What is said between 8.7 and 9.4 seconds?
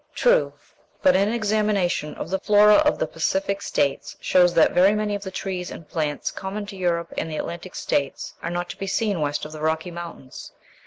to be seen